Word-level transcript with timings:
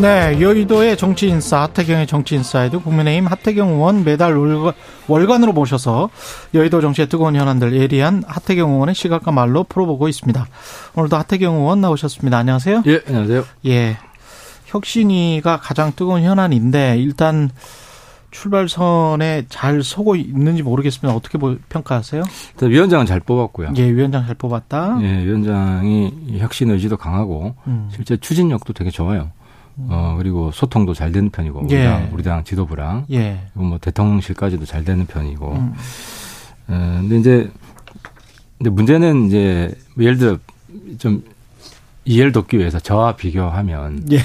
네, 0.00 0.40
여의도의 0.40 0.96
정치인싸 0.96 1.62
하태경의 1.62 2.06
정치인사이드 2.06 2.80
국민의힘 2.80 3.26
하태경 3.26 3.68
의원 3.68 4.02
매달 4.04 4.34
월간, 5.06 5.42
으로 5.44 5.52
모셔서 5.52 6.10
여의도 6.54 6.80
정치의 6.80 7.08
뜨거운 7.08 7.36
현안들 7.36 7.74
예리한 7.74 8.24
하태경 8.26 8.72
의원의 8.72 8.94
시각과 8.94 9.30
말로 9.30 9.62
풀어보고 9.64 10.08
있습니다. 10.08 10.46
오늘도 10.96 11.16
하태경 11.16 11.56
의원 11.56 11.80
나오셨습니다. 11.82 12.36
안녕하세요. 12.38 12.82
예, 12.86 13.00
안녕하세요. 13.06 13.44
예, 13.66 13.96
혁신위가 14.66 15.58
가장 15.58 15.92
뜨거운 15.94 16.22
현안인데 16.22 16.96
일단 16.98 17.50
출발선에 18.32 19.44
잘 19.50 19.82
서고 19.84 20.16
있는지 20.16 20.62
모르겠습니다. 20.62 21.14
어떻게 21.14 21.38
평가하세요? 21.68 22.24
위원장은 22.62 23.06
잘 23.06 23.20
뽑았고요. 23.20 23.74
예, 23.76 23.84
위원장 23.92 24.24
잘 24.24 24.34
뽑았다. 24.34 24.98
예, 25.02 25.24
위원장이 25.24 26.38
혁신 26.38 26.70
의지도 26.70 26.96
강하고 26.96 27.54
음. 27.66 27.88
실제 27.94 28.16
추진력도 28.16 28.72
되게 28.72 28.90
좋아요. 28.90 29.30
어 29.88 30.16
그리고 30.18 30.50
소통도 30.52 30.94
잘 30.94 31.12
되는 31.12 31.30
편이고 31.30 31.60
우리, 31.64 31.74
예. 31.74 31.84
당, 31.84 32.10
우리 32.12 32.22
당 32.22 32.44
지도부랑 32.44 33.06
예. 33.10 33.40
그리고 33.52 33.68
뭐 33.68 33.78
대통령실까지도 33.78 34.64
잘 34.66 34.84
되는 34.84 35.06
편이고 35.06 35.52
음. 35.52 35.72
어, 36.68 36.98
근데 37.00 37.18
이제 37.18 37.50
근데 38.58 38.70
문제는 38.70 39.26
이제 39.26 39.74
예를 39.98 40.18
들어 40.18 40.38
좀 40.98 41.22
이해를 42.04 42.32
돕기 42.32 42.58
위해서 42.58 42.78
저와 42.78 43.16
비교하면 43.16 44.04
예. 44.12 44.18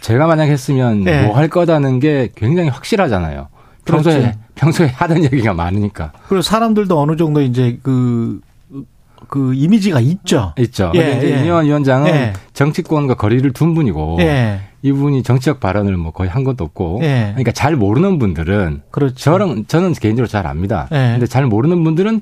제가 0.00 0.26
만약 0.26 0.44
했으면 0.44 1.06
예. 1.06 1.22
뭐할 1.26 1.48
거다는 1.48 2.00
게 2.00 2.30
굉장히 2.34 2.68
확실하잖아요. 2.68 3.48
평소에 3.84 4.20
그렇지. 4.20 4.38
평소에 4.54 4.86
하던 4.88 5.24
얘기가 5.24 5.54
많으니까. 5.54 6.12
그리고 6.28 6.42
사람들도 6.42 7.00
어느 7.00 7.16
정도 7.16 7.40
이제 7.40 7.78
그그 7.82 9.54
이미지가 9.54 10.00
있죠. 10.00 10.52
있죠. 10.58 10.92
예, 10.94 11.16
이제 11.16 11.38
예. 11.38 11.44
이현 11.44 11.64
위원장은 11.64 12.10
예. 12.10 12.32
정치권과 12.52 13.14
거리를 13.14 13.52
둔 13.52 13.74
분이고 13.74 14.18
예. 14.20 14.60
이분이 14.82 15.22
정치적 15.22 15.60
발언을 15.60 15.96
뭐 15.96 16.12
거의 16.12 16.28
한 16.28 16.44
것도 16.44 16.64
없고 16.64 17.00
예. 17.02 17.28
그러니까 17.30 17.52
잘 17.52 17.76
모르는 17.76 18.18
분들은 18.18 18.82
그렇죠. 18.90 19.14
저는 19.14 19.66
저는 19.68 19.92
개인적으로 19.94 20.26
잘 20.26 20.46
압니다. 20.46 20.88
예. 20.92 21.12
근데 21.12 21.26
잘 21.26 21.46
모르는 21.46 21.82
분들은 21.84 22.20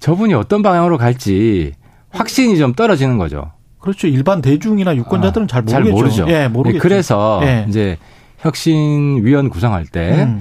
저분이 0.00 0.34
어떤 0.34 0.62
방향으로 0.62 0.98
갈지 0.98 1.72
확신이 2.10 2.58
좀 2.58 2.74
떨어지는 2.74 3.16
거죠. 3.18 3.52
그렇죠. 3.78 4.06
일반 4.06 4.40
대중이나 4.40 4.96
유권자들은 4.96 5.44
아, 5.44 5.46
잘 5.46 5.62
모르겠죠. 5.62 5.84
잘 5.84 5.92
모르죠. 5.92 6.26
예, 6.28 6.48
모르겠죠. 6.48 6.82
그래서 6.82 7.40
이제 7.68 7.96
혁신위원 8.38 9.48
구성할 9.48 9.86
때 9.86 10.24
음. 10.24 10.40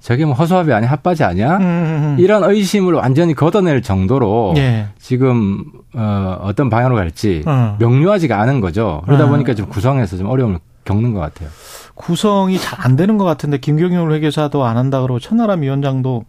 저게 0.00 0.26
뭐 0.26 0.34
허수아비 0.34 0.70
아니야 0.70 0.90
핫바지 0.90 1.24
아니야? 1.24 1.56
음, 1.56 1.62
음, 1.62 1.66
음. 1.66 2.16
이런 2.18 2.44
의심을 2.44 2.92
완전히 2.92 3.32
걷어낼 3.34 3.80
정도로 3.80 4.52
예. 4.58 4.88
지금 4.98 5.64
어, 5.94 6.36
어떤 6.42 6.68
방향으로 6.68 6.94
갈지 6.94 7.42
어. 7.46 7.76
명료하지가 7.80 8.38
않은 8.42 8.60
거죠. 8.60 9.00
그러다 9.06 9.24
어. 9.24 9.28
보니까 9.28 9.54
좀 9.54 9.66
구성에서 9.66 10.18
좀 10.18 10.28
어려움을 10.28 10.58
겪는 10.84 11.12
것 11.14 11.20
같아요. 11.20 11.48
구성이 11.94 12.58
잘 12.58 12.74
안 12.84 12.96
되는 12.96 13.16
것 13.18 13.24
같은데 13.24 13.58
김경률 13.58 14.12
회계사도 14.12 14.64
안 14.64 14.76
한다 14.76 15.00
그러고 15.00 15.18
천하람 15.20 15.62
위원장도 15.62 16.24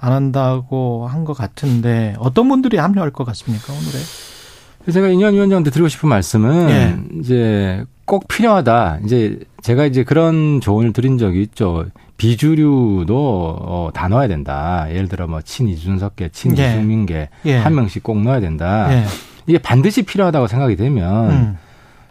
안 0.00 0.12
한다고 0.12 1.06
한 1.08 1.24
것 1.24 1.32
같은데 1.34 2.14
어떤 2.18 2.48
분들이 2.48 2.76
합류할 2.76 3.10
것 3.10 3.24
같습니까 3.24 3.72
오늘에? 3.72 4.92
제가 4.92 5.08
인현 5.08 5.34
위원장한테 5.34 5.70
드리고 5.70 5.88
싶은 5.88 6.08
말씀은 6.08 6.68
예. 6.70 7.18
이제 7.20 7.84
꼭 8.04 8.26
필요하다. 8.26 8.98
이제 9.04 9.38
제가 9.62 9.86
이제 9.86 10.02
그런 10.02 10.60
조언을 10.60 10.92
드린 10.92 11.18
적이 11.18 11.42
있죠. 11.42 11.86
비주류도 12.16 13.14
어, 13.60 13.90
다 13.94 14.08
넣어야 14.08 14.26
된다. 14.26 14.86
예를 14.90 15.08
들어 15.08 15.26
뭐 15.28 15.40
친이준석계, 15.40 16.30
친이승민계 16.30 17.28
예. 17.46 17.50
예. 17.50 17.56
한 17.58 17.74
명씩 17.76 18.02
꼭 18.02 18.20
넣어야 18.22 18.40
된다. 18.40 18.92
예. 18.92 19.04
이게 19.46 19.58
반드시 19.58 20.02
필요하다고 20.02 20.46
생각이 20.48 20.74
되면 20.76 21.30
음. 21.30 21.58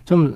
좀 0.06 0.36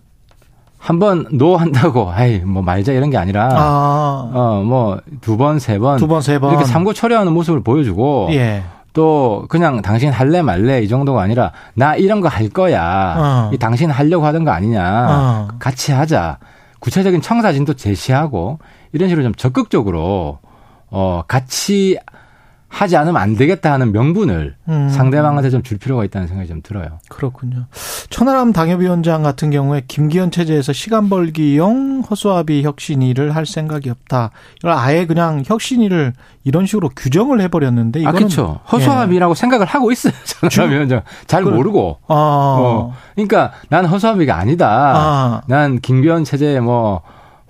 한번 0.86 1.26
노 1.32 1.58
한다고 1.58 2.12
아이 2.12 2.40
뭐 2.40 2.62
말자 2.62 2.92
이런 2.92 3.10
게 3.10 3.18
아니라 3.18 3.50
아. 3.52 4.30
어뭐 4.34 5.00
두 5.22 5.36
번 5.36 5.58
세 5.58 5.80
번 5.80 5.98
두 5.98 6.06
번 6.08 6.22
세 6.22 6.38
번 6.40 6.52
이렇게 6.52 6.66
삼고 6.66 6.94
처리하는 6.94 7.34
모습을 7.34 7.62
보여주고 7.64 8.28
예. 8.32 8.64
또 8.94 9.46
그냥 9.50 9.82
당신 9.82 10.12
할래 10.12 10.42
말래 10.44 10.82
이 10.82 10.88
정도가 10.88 11.22
아니라 11.24 11.52
나 11.74 11.96
이런 11.96 12.22
거 12.22 12.28
할 12.30 12.50
거야. 12.50 13.16
어. 13.18 13.50
이 13.54 13.58
당신 13.58 13.90
하려고 13.90 14.26
하던 14.28 14.46
거 14.46 14.52
아니냐. 14.52 15.08
어. 15.10 15.48
같이 15.60 15.92
하자. 15.92 16.38
구체적인 16.80 17.22
청사진도 17.22 17.74
제시하고 17.74 18.60
이런 18.94 19.10
식으로 19.10 19.24
좀 19.24 19.34
적극적으로 19.36 20.38
어 20.92 21.24
같이 21.28 21.98
하지 22.68 22.98
않으면 22.98 23.22
안 23.22 23.36
되겠다 23.36 23.72
하는 23.72 23.92
명분을 23.92 24.56
음. 24.68 24.90
상대방한테 24.90 25.50
좀 25.50 25.62
줄 25.64 25.78
필요가 25.78 26.04
있다는 26.04 26.28
생각이 26.28 26.48
좀 26.50 26.62
들어요. 26.62 27.00
그렇군요. 27.10 27.66
천하람 28.10 28.54
당협위원장 28.54 29.24
같은 29.24 29.50
경우에 29.50 29.82
김기현 29.88 30.30
체제에서 30.30 30.74
시간 30.74 31.10
벌기용 31.10 32.02
허수아비 32.10 32.64
혁신위를 32.64 33.36
할 33.36 33.46
생각이 33.46 33.90
없다. 33.90 34.32
이걸 34.60 34.72
아예 34.74 35.06
그냥 35.06 35.42
혁신위를 35.46 36.14
이런 36.44 36.66
식으로 36.66 36.90
규정을 36.96 37.42
해버렸는데 37.42 38.02
이거는 38.02 38.16
아 38.16 38.20
그렇죠. 38.20 38.60
허수아비라고 38.72 39.32
예. 39.32 39.36
생각을 39.36 39.66
하고 39.66 39.92
있어요. 39.92 40.14
천하람 40.50 40.76
위원장 40.76 41.02
잘 41.28 41.44
그래. 41.44 41.56
모르고. 41.56 41.98
아. 42.08 42.14
어. 42.60 42.94
그러니까 43.16 43.54
난 43.70 43.86
허수아비가 43.86 44.36
아니다. 44.38 44.94
아. 44.96 45.42
난 45.48 45.80
김기현 45.80 46.24
체제에 46.26 46.60
뭐 46.60 47.02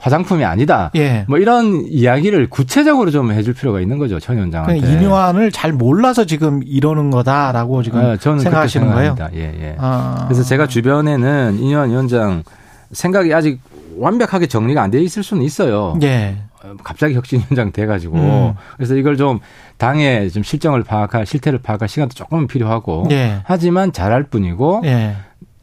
화장품이 0.06 0.46
아니다. 0.46 0.92
예. 0.96 1.26
뭐 1.28 1.40
이런 1.40 1.84
이야기를 1.88 2.48
구체적으로 2.52 3.10
좀 3.10 3.32
해줄 3.32 3.56
필요가 3.56 3.82
있는 3.82 3.98
거죠 3.98 4.20
천 4.20 4.36
위원장한테. 4.36 4.78
임요한을 4.78 5.52
잘 5.52 5.74
몰라서 5.74 6.26
지금 6.26 6.62
이러는 6.64 7.10
거다라고 7.10 7.82
지금 7.82 8.00
아, 8.06 8.16
저는 8.16 8.38
생각하시는 8.38 8.88
거예요. 8.94 9.16
예, 9.34 9.40
예. 9.40 9.76
아. 9.80 10.26
그래서 10.28 10.44
제가 10.44 10.68
주변에는 10.68 11.58
이현 11.60 11.90
위원장 11.90 12.44
생각이 12.92 13.34
아직 13.34 13.60
완벽하게 13.98 14.46
정리가 14.46 14.84
안 14.84 14.92
돼 14.92 15.02
있을 15.02 15.24
수는 15.24 15.42
있어요. 15.42 15.98
예. 16.04 16.38
갑자기 16.84 17.16
혁신위원장 17.16 17.72
돼가지고 17.72 18.16
음. 18.18 18.54
그래서 18.76 18.94
이걸 18.96 19.18
좀 19.18 19.40
당의 19.78 20.30
좀 20.30 20.44
실정을 20.44 20.84
파악할 20.84 21.26
실태를 21.26 21.60
파악할 21.64 21.90
시간도 21.90 22.14
조금은 22.14 22.46
필요하고 22.46 23.08
예. 23.10 23.40
하지만 23.44 23.92
잘할 23.92 24.26
뿐이고 24.26 24.84
예. 24.86 25.16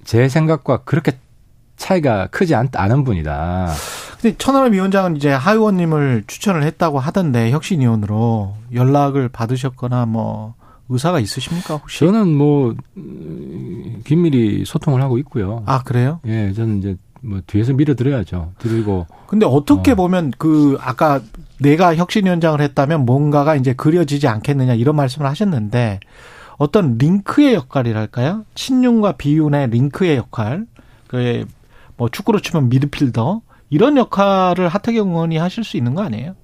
제 0.05 0.29
생각과 0.29 0.79
그렇게 0.79 1.13
차이가 1.77 2.27
크지 2.33 2.57
않, 2.57 2.69
않은 2.75 3.05
분이다. 3.05 3.69
근데 4.23 4.37
천하람 4.39 4.73
위원장은 4.73 5.17
이제 5.17 5.31
하 5.33 5.53
의원님을 5.53 6.23
추천을 6.29 6.63
했다고 6.63 7.01
하던데 7.01 7.51
혁신위원으로 7.51 8.55
연락을 8.73 9.29
받으셨거나 9.29 10.07
뭐 10.07 10.55
의사가 10.89 11.19
있으십니까 11.19 11.75
혹시? 11.75 11.99
저는 11.99 12.33
뭐 12.33 12.73
긴밀히 14.05 14.65
소통을 14.65 15.03
하고 15.03 15.19
있고요. 15.19 15.65
아 15.67 15.83
그래요? 15.83 16.21
예, 16.27 16.53
저는 16.53 16.79
이제 16.79 16.97
뭐 17.21 17.41
뒤에서 17.47 17.73
밀어드려야죠. 17.73 18.53
드리고. 18.59 19.09
근데 19.27 19.45
어떻게 19.45 19.91
어. 19.91 19.95
보면 19.97 20.31
그 20.39 20.79
아까 20.81 21.21
내가 21.59 21.97
혁신위원장을 21.97 22.61
했다면 22.61 23.05
뭔가가 23.05 23.57
이제 23.57 23.73
그려지지 23.73 24.29
않겠느냐 24.29 24.75
이런 24.75 24.95
말씀을 24.95 25.29
하셨는데 25.29 25.99
어떤 26.59 26.97
링크의 26.97 27.55
역할이랄까요? 27.55 28.45
친윤과 28.55 29.13
비윤의 29.17 29.71
링크의 29.71 30.17
역할. 30.17 30.67
그 31.09 31.45
뭐 31.97 32.09
축구로 32.09 32.41
치면 32.41 32.69
미드필더 32.69 33.43
이런 33.73 33.97
역할을 33.97 34.69
하태경 34.69 35.09
의원이 35.09 35.39
하실 35.39 35.65
수 35.65 35.79
있는 35.79 35.95
거 35.95 36.03
아니에요? 36.03 36.35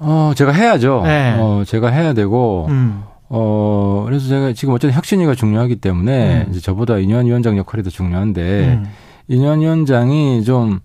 어, 0.00 0.32
제가 0.36 0.52
해야죠. 0.52 1.00
네. 1.06 1.34
어, 1.38 1.62
제가 1.66 1.88
해야 1.88 2.12
되고, 2.12 2.66
음. 2.68 3.04
어, 3.30 4.02
그래서 4.04 4.28
제가 4.28 4.52
지금 4.52 4.74
어쨌든 4.74 4.94
혁신위가 4.94 5.34
중요하기 5.34 5.76
때문에, 5.76 6.42
음. 6.42 6.50
이제 6.50 6.60
저보다 6.60 6.98
인현 6.98 7.24
위원장 7.24 7.56
역할이 7.56 7.82
더 7.82 7.88
중요한데, 7.88 8.82
음. 8.82 8.84
인현 9.28 9.60
위원장이 9.60 10.44
좀, 10.44 10.80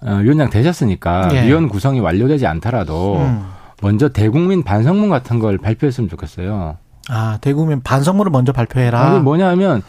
어, 0.00 0.20
위원장 0.22 0.48
되셨으니까, 0.48 1.30
예. 1.32 1.48
위원 1.48 1.68
구성이 1.68 1.98
완료되지 1.98 2.46
않더라도, 2.46 3.16
음. 3.16 3.44
먼저 3.82 4.10
대국민 4.10 4.62
반성문 4.62 5.08
같은 5.08 5.40
걸 5.40 5.58
발표했으면 5.58 6.08
좋겠어요. 6.08 6.76
아, 7.08 7.38
대국민 7.40 7.82
반성문을 7.82 8.30
먼저 8.30 8.52
발표해라. 8.52 9.10
이게 9.10 9.18
뭐냐 9.18 9.48
하면, 9.48 9.82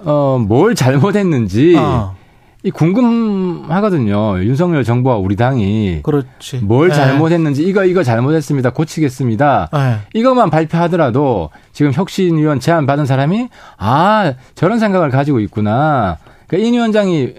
어, 0.00 0.38
뭘 0.38 0.74
잘못했는지, 0.74 1.76
어. 1.78 2.19
이 2.62 2.70
궁금하거든요. 2.70 4.42
윤석열 4.44 4.84
정부와 4.84 5.16
우리 5.16 5.34
당이 5.34 6.00
그렇지. 6.02 6.58
뭘 6.58 6.88
네. 6.88 6.94
잘못했는지 6.94 7.62
이거 7.62 7.84
이거 7.84 8.02
잘못했습니다. 8.02 8.70
고치겠습니다. 8.70 9.70
네. 9.72 9.96
이것만 10.12 10.50
발표하더라도 10.50 11.50
지금 11.72 11.92
혁신위원 11.92 12.60
제안 12.60 12.84
받은 12.84 13.06
사람이 13.06 13.48
아 13.78 14.34
저런 14.54 14.78
생각을 14.78 15.10
가지고 15.10 15.40
있구나. 15.40 16.18
그러니까 16.46 16.66
인 16.68 16.74
위원장이 16.74 17.34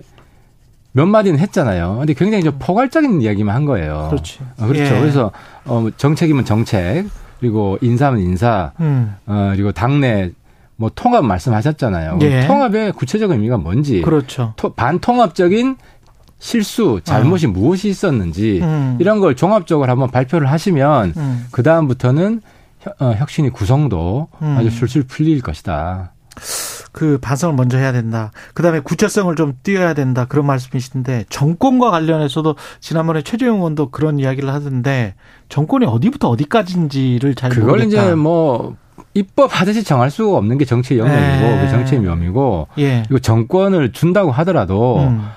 몇 0.93 1.05
마디는 1.05 1.39
했잖아요. 1.39 1.97
근데 1.99 2.13
굉장히 2.13 2.43
좀 2.43 2.55
포괄적인 2.57 3.21
이야기만 3.21 3.55
한 3.55 3.65
거예요. 3.65 4.07
그렇지. 4.09 4.39
어, 4.59 4.67
그렇죠. 4.67 4.95
예. 4.95 4.99
그래서 4.99 5.31
어, 5.65 5.87
정책이면 5.95 6.45
정책, 6.45 7.05
그리고 7.39 7.77
인사면 7.81 8.19
인사, 8.21 8.71
음. 8.79 9.15
어, 9.25 9.51
그리고 9.53 9.71
당내 9.71 10.31
뭐 10.81 10.89
통합 10.95 11.23
말씀하셨잖아요. 11.23 12.17
예. 12.23 12.47
통합의 12.47 12.93
구체적인 12.93 13.35
의미가 13.35 13.57
뭔지, 13.57 14.01
그렇죠. 14.01 14.53
토, 14.55 14.73
반통합적인 14.73 15.77
실수, 16.39 17.01
잘못이 17.03 17.45
어. 17.45 17.49
무엇이 17.51 17.87
있었는지 17.87 18.61
음. 18.63 18.97
이런 18.99 19.19
걸 19.19 19.35
종합적으로 19.35 19.91
한번 19.91 20.09
발표를 20.09 20.49
하시면 20.49 21.13
음. 21.15 21.45
그 21.51 21.61
다음부터는 21.61 22.41
어, 22.99 23.13
혁신이 23.15 23.51
구성도 23.51 24.29
음. 24.41 24.57
아주 24.57 24.71
술술 24.71 25.03
풀릴 25.03 25.41
것이다. 25.41 26.13
그 26.91 27.19
반성을 27.21 27.55
먼저 27.55 27.77
해야 27.77 27.91
된다. 27.91 28.31
그 28.55 28.63
다음에 28.63 28.79
구체성을 28.79 29.33
좀 29.35 29.53
띄어야 29.61 29.93
된다. 29.93 30.25
그런 30.25 30.47
말씀이신데 30.47 31.25
정권과 31.29 31.91
관련해서도 31.91 32.55
지난번에 32.79 33.21
최재형 33.21 33.57
의원도 33.57 33.91
그런 33.91 34.17
이야기를 34.17 34.51
하던데 34.51 35.13
정권이 35.47 35.85
어디부터 35.85 36.27
어디까지인지를 36.29 37.35
잘 37.35 37.51
그걸 37.51 37.69
모르겠다. 37.69 38.03
이제 38.03 38.15
뭐 38.15 38.75
입법 39.13 39.59
하듯이 39.59 39.83
정할 39.83 40.09
수가 40.09 40.37
없는 40.37 40.57
게 40.57 40.65
정치의 40.65 40.99
영역이고 40.99 41.47
네. 41.47 41.61
그 41.61 41.69
정치의 41.69 42.01
묘미고 42.01 42.67
예. 42.77 43.03
그리고 43.07 43.19
정권을 43.19 43.91
준다고 43.91 44.31
하더라도 44.31 44.99
음. 44.99 45.27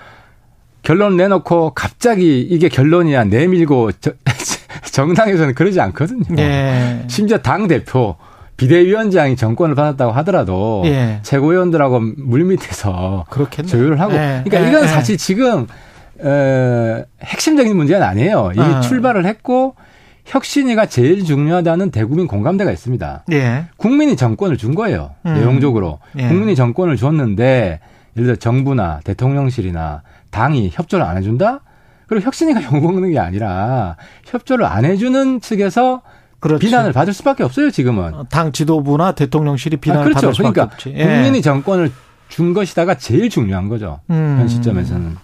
결론 0.83 1.17
내놓고 1.17 1.73
갑자기 1.75 2.41
이게 2.41 2.69
결론이야 2.69 3.25
내밀고 3.25 3.93
저, 4.01 4.13
정당에서는 4.93 5.55
그러지 5.55 5.81
않거든요. 5.81 6.37
예. 6.39 7.05
심지어 7.09 7.39
당 7.39 7.67
대표 7.67 8.17
비대위원장이 8.57 9.35
정권을 9.35 9.75
받았다고 9.75 10.13
하더라도 10.13 10.83
예. 10.87 11.19
최고위원들하고 11.23 12.01
물밑에서 12.19 13.25
그렇겠네. 13.31 13.69
조율을 13.69 14.01
하고 14.01 14.13
예. 14.15 14.43
그러니까 14.45 14.63
예. 14.63 14.69
이건 14.69 14.85
예. 14.85 14.87
사실 14.87 15.17
지금 15.17 15.67
어, 16.21 17.03
핵심적인 17.25 17.77
문제는 17.77 18.07
아니에요. 18.07 18.53
이미 18.55 18.65
어. 18.65 18.81
출발을 18.81 19.27
했고 19.27 19.75
혁신위가 20.25 20.87
제일 20.87 21.25
중요하다는 21.25 21.91
대국민 21.91 22.27
공감대가 22.27 22.71
있습니다. 22.73 23.25
예. 23.33 23.67
국민이 23.77 24.17
정권을 24.17 24.57
준 24.57 24.75
거예요. 24.75 25.13
음. 25.27 25.35
내용적으로 25.35 25.99
예. 26.19 26.29
국민이 26.29 26.57
정권을 26.57 26.97
줬는데 26.97 27.81
예를 28.17 28.27
들어 28.27 28.37
정부나 28.37 29.01
대통령실이나 29.05 30.03
당이 30.31 30.71
협조를 30.73 31.05
안 31.05 31.17
해준다? 31.17 31.61
그리고 32.07 32.25
혁신위가 32.27 32.63
욕먹는 32.73 33.13
게 33.13 33.19
아니라 33.19 33.97
협조를 34.27 34.65
안 34.65 34.85
해주는 34.85 35.41
측에서 35.41 36.03
그렇지. 36.41 36.67
비난을 36.67 36.93
받을 36.93 37.13
수밖에 37.13 37.43
없어요 37.43 37.71
지금은. 37.71 38.15
어, 38.15 38.25
당 38.31 38.53
지도부나 38.53 39.13
대통령실이 39.13 39.79
비난을 39.79 40.01
아, 40.01 40.05
그렇죠. 40.05 40.21
받을 40.21 40.35
수밖에 40.35 40.53
그러니까 40.53 40.75
없지. 40.75 40.95
예. 40.97 41.05
국민이 41.05 41.43
정권을 41.43 41.91
준 42.29 42.53
것이다가 42.53 42.97
제일 42.97 43.31
중요한 43.31 43.69
거죠. 43.69 44.01
음. 44.11 44.37
현 44.41 44.49
시점에서는. 44.49 45.17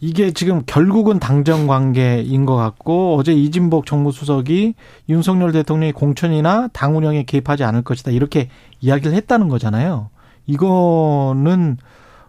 이게 0.00 0.30
지금 0.32 0.62
결국은 0.64 1.18
당정 1.18 1.66
관계인 1.66 2.46
것 2.46 2.56
같고 2.56 3.16
어제 3.16 3.32
이진복 3.34 3.84
정무수석이 3.84 4.74
윤석열 5.10 5.52
대통령이 5.52 5.92
공천이나 5.92 6.68
당 6.72 6.96
운영에 6.96 7.24
개입하지 7.24 7.64
않을 7.64 7.82
것이다 7.82 8.10
이렇게 8.10 8.48
이야기를 8.80 9.12
했다는 9.14 9.48
거잖아요. 9.48 10.08
이거는 10.46 11.76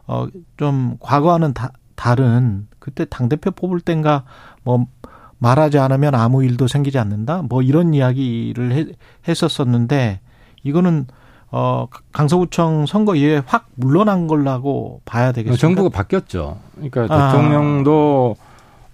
어좀 0.06 0.98
과거와는 1.00 1.54
다, 1.54 1.72
다른 1.96 2.68
그때 2.80 3.06
당 3.06 3.30
대표 3.30 3.52
뽑을 3.52 3.80
땐가 3.80 4.26
뭐 4.64 4.86
말하지 5.38 5.80
않으면 5.80 6.14
아무 6.14 6.44
일도 6.44 6.68
생기지 6.68 7.00
않는다. 7.00 7.42
뭐 7.44 7.62
이런 7.62 7.94
이야기를 7.94 8.72
해, 8.74 8.86
했었었는데 9.28 10.20
이거는 10.64 11.08
어 11.52 11.88
강서구청 12.14 12.86
선거 12.86 13.16
이후에 13.16 13.42
확 13.46 13.68
물러난 13.76 14.28
걸라고 14.28 15.02
봐야 15.06 15.32
되겠습니다. 15.32 15.60
정부가 15.60 15.90
바뀌었죠. 15.90 16.58
그러니까 16.76 17.08
아. 17.10 17.32
대통령도 17.32 18.36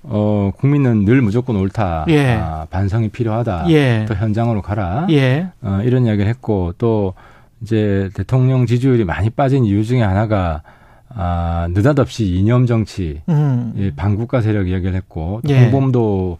어 0.03 0.51
국민은 0.57 1.05
늘 1.05 1.21
무조건 1.21 1.55
옳다. 1.57 2.05
예. 2.09 2.33
아, 2.33 2.65
반성이 2.69 3.09
필요하다. 3.09 3.69
예. 3.69 4.05
또 4.07 4.15
현장으로 4.15 4.61
가라. 4.61 5.07
예. 5.11 5.49
어, 5.61 5.81
이런 5.83 6.05
이야기를 6.05 6.27
했고 6.29 6.73
또 6.77 7.13
이제 7.61 8.09
대통령 8.13 8.65
지지율이 8.65 9.05
많이 9.05 9.29
빠진 9.29 9.65
이유 9.65 9.83
중에 9.83 10.01
하나가 10.01 10.61
아, 11.09 11.67
느닷없이 11.71 12.27
이념 12.35 12.65
정치, 12.65 13.21
음. 13.29 13.73
예, 13.77 13.95
반국가 13.95 14.41
세력 14.41 14.67
이야기를 14.67 14.93
했고, 14.93 15.41
또 15.45 15.51
예. 15.51 15.63
홍범도 15.63 16.37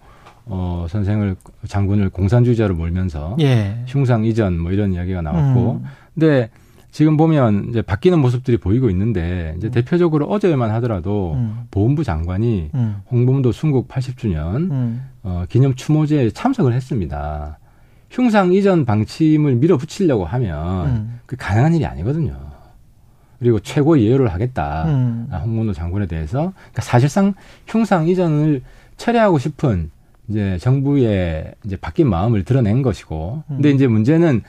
어, 0.50 0.86
선생을 0.90 1.36
장군을 1.68 2.10
공산주의자로 2.10 2.76
몰면서 2.76 3.36
예. 3.40 3.84
흉상 3.88 4.24
이전 4.24 4.60
뭐 4.60 4.72
이런 4.72 4.94
이야기가 4.94 5.22
나왔고, 5.22 5.82
음. 5.84 5.86
근데 6.18 6.50
지금 6.90 7.16
보면 7.16 7.68
이제 7.70 7.84
바뀌는 7.84 8.20
모습들이 8.20 8.58
보이고 8.58 8.90
있는데 8.90 9.54
이제 9.58 9.68
음. 9.68 9.72
대표적으로 9.72 10.26
어제만 10.26 10.72
하더라도 10.72 11.34
음. 11.34 11.66
보훈부 11.70 12.04
장관이 12.04 12.72
음. 12.74 12.98
홍범도 13.12 13.52
순국 13.52 13.88
80주년 13.88 14.72
음. 14.72 15.08
어, 15.22 15.46
기념 15.48 15.76
추모제에 15.76 16.32
참석을 16.32 16.74
했습니다. 16.74 17.60
흉상 18.10 18.54
이전 18.54 18.86
방침을 18.86 19.56
밀어붙이려고 19.58 20.26
하면 20.26 20.88
음. 20.88 21.20
그 21.28 21.36
가능한 21.36 21.76
일이 21.76 21.86
아니거든요. 21.86 22.36
그리고 23.38 23.60
최고 23.60 24.00
예우를 24.00 24.30
하겠다. 24.30 24.86
음. 24.88 25.28
아, 25.30 25.38
홍문호 25.38 25.74
장군에 25.74 26.08
대해서. 26.08 26.54
그러니까 26.56 26.82
사실상 26.82 27.36
흉상 27.68 28.08
이전을 28.08 28.64
철회하고 28.96 29.38
싶은 29.38 29.92
이제 30.30 30.58
정부의 30.60 31.54
이제 31.64 31.76
바뀐 31.76 32.10
마음을 32.10 32.44
드러낸 32.44 32.82
것이고. 32.82 33.44
음. 33.50 33.56
근데 33.56 33.70
이제 33.70 33.86
문제는 33.86 34.42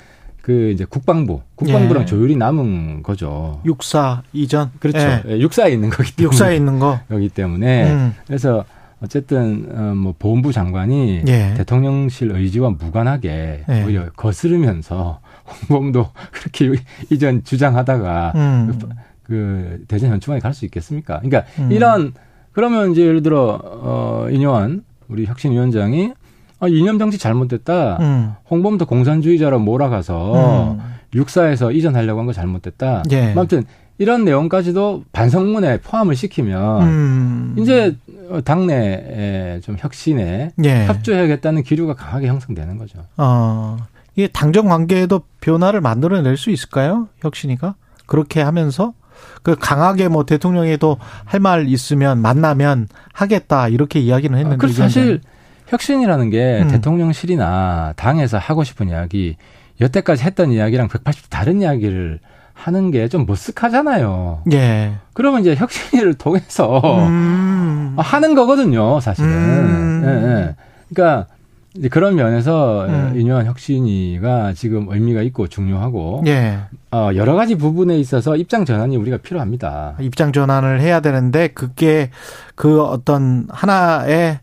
그 0.42 0.70
이제 0.70 0.84
국방부, 0.84 1.42
국방부랑 1.56 2.02
예. 2.02 2.06
조율이 2.06 2.36
남은 2.36 3.02
거죠. 3.02 3.60
육사 3.64 4.22
이전. 4.32 4.70
그렇죠. 4.80 4.98
예. 4.98 5.22
예 5.28 5.38
육사에 5.40 5.72
있는 5.72 5.90
거기 5.90 6.10
때문에. 6.12 6.24
육사에 6.24 6.56
있는 6.56 6.78
거. 6.78 7.00
여기 7.10 7.28
때문에. 7.28 7.92
음. 7.92 8.14
그래서 8.26 8.64
어쨌든 9.00 9.68
어뭐 9.70 10.14
보훈부 10.18 10.52
장관이 10.52 11.22
예. 11.28 11.54
대통령실 11.56 12.32
의지와 12.32 12.70
무관하게 12.70 13.64
예. 13.68 13.84
오히려 13.84 14.10
거스르면서 14.16 15.20
홍범도 15.68 16.10
그렇게 16.32 16.82
이전 17.10 17.44
주장하다가 17.44 18.32
음. 18.34 18.78
그, 18.78 18.88
그 19.22 19.84
대전 19.86 20.10
현충원에 20.10 20.40
갈 20.40 20.52
수 20.54 20.64
있겠습니까? 20.64 21.20
그러니까 21.20 21.44
음. 21.58 21.70
이런 21.70 22.12
그러면 22.52 22.90
이제 22.92 23.02
예를 23.02 23.22
들어 23.22 23.60
어 23.62 24.28
인요한 24.30 24.82
우리 25.08 25.26
혁신위원장이 25.26 26.12
아, 26.60 26.66
이념 26.68 26.98
정치 26.98 27.18
잘못됐다. 27.18 27.98
음. 28.00 28.32
홍범도 28.50 28.86
공산주의자로 28.86 29.58
몰아가서 29.60 30.72
음. 30.72 30.80
육사에서 31.14 31.72
이전하려고 31.72 32.20
한 32.20 32.26
거 32.26 32.32
잘못됐다. 32.32 33.02
예. 33.12 33.32
아무튼 33.32 33.64
이런 33.98 34.24
내용까지도 34.24 35.04
반성문에 35.12 35.80
포함을 35.80 36.14
시키면 36.16 36.82
음. 36.82 37.56
이제 37.58 37.96
당내에 38.44 39.60
좀 39.62 39.76
혁신에 39.78 40.52
예. 40.64 40.86
협조해야겠다는 40.86 41.62
기류가 41.62 41.94
강하게 41.94 42.28
형성되는 42.28 42.78
거죠. 42.78 42.98
어. 43.16 43.76
이게 44.16 44.28
당정 44.28 44.66
관계에도 44.68 45.22
변화를 45.40 45.80
만들어낼 45.80 46.36
수 46.36 46.50
있을까요? 46.50 47.08
혁신이가 47.20 47.74
그렇게 48.06 48.40
하면서 48.40 48.92
그 49.42 49.56
강하게 49.58 50.08
뭐 50.08 50.24
대통령에도 50.24 50.96
할 51.24 51.40
말 51.40 51.68
있으면 51.68 52.20
만나면 52.20 52.88
하겠다 53.12 53.68
이렇게 53.68 54.00
이야기는 54.00 54.34
아, 54.36 54.38
했는데 54.38 54.66
아, 54.66 54.70
사실 54.70 55.20
혁신이라는 55.68 56.30
게 56.30 56.62
음. 56.62 56.68
대통령실이나 56.68 57.94
당에서 57.96 58.38
하고 58.38 58.64
싶은 58.64 58.88
이야기 58.88 59.36
여태까지 59.80 60.24
했던 60.24 60.50
이야기랑 60.50 60.88
180도 60.88 61.30
다른 61.30 61.62
이야기를 61.62 62.20
하는 62.54 62.90
게 62.90 63.06
좀 63.08 63.24
머쓱하잖아요. 63.26 64.40
예. 64.52 64.94
그러면 65.12 65.40
이제 65.42 65.54
혁신을 65.54 66.14
통해서 66.14 66.80
음. 67.06 67.94
하는 67.98 68.34
거거든요, 68.34 68.98
사실은. 69.00 69.30
음. 69.30 70.02
예, 70.04 70.10
예. 70.10 70.56
그러니까 70.92 71.26
이제 71.76 71.88
그런 71.88 72.16
면에서 72.16 72.86
음. 72.86 73.12
인유한 73.14 73.46
혁신이가 73.46 74.54
지금 74.54 74.88
의미가 74.90 75.22
있고 75.22 75.46
중요하고 75.46 76.24
예. 76.26 76.58
어, 76.90 77.10
여러 77.14 77.34
가지 77.36 77.54
부분에 77.54 77.96
있어서 77.98 78.34
입장 78.36 78.64
전환이 78.64 78.96
우리가 78.96 79.18
필요합니다. 79.18 79.94
입장 80.00 80.32
전환을 80.32 80.80
해야 80.80 80.98
되는데 81.00 81.48
그게 81.48 82.10
그 82.56 82.82
어떤 82.82 83.46
하나의 83.50 84.40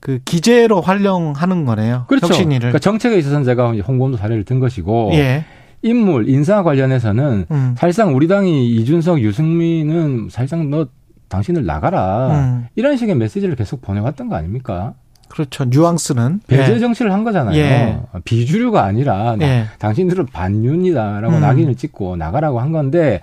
그 0.00 0.18
기재로 0.24 0.80
활용하는 0.80 1.64
거네요. 1.64 2.04
그렇죠. 2.08 2.28
혁신이를. 2.28 2.60
그러니까 2.60 2.78
정책에 2.78 3.18
있어서는 3.18 3.44
제가 3.44 3.72
홍범도 3.72 4.16
사례를 4.16 4.44
든 4.44 4.58
것이고 4.58 5.10
예. 5.14 5.44
인물 5.82 6.28
인사 6.28 6.62
관련해서는 6.62 7.46
음. 7.50 7.74
사실상 7.76 8.14
우리 8.16 8.26
당이 8.26 8.68
이준석 8.76 9.20
유승민은 9.20 10.28
사실상 10.30 10.70
너 10.70 10.86
당신을 11.28 11.64
나가라 11.64 12.28
음. 12.32 12.66
이런 12.74 12.96
식의 12.96 13.14
메시지를 13.14 13.54
계속 13.56 13.80
보내왔던 13.82 14.28
거 14.28 14.36
아닙니까? 14.36 14.94
그렇죠. 15.28 15.64
뉘앙스는 15.64 16.40
배제 16.48 16.74
예. 16.74 16.78
정치를 16.80 17.12
한 17.12 17.22
거잖아요. 17.22 17.56
예. 17.56 18.00
비주류가 18.24 18.82
아니라 18.82 19.36
예. 19.40 19.66
당신들은 19.78 20.26
반윤이다라고 20.26 21.36
음. 21.36 21.40
낙인을 21.40 21.76
찍고 21.76 22.16
나가라고 22.16 22.60
한 22.60 22.72
건데 22.72 23.20